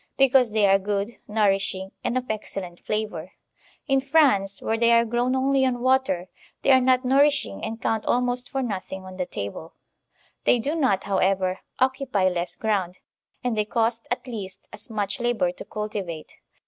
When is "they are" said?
0.51-0.79, 4.75-5.05, 6.63-6.81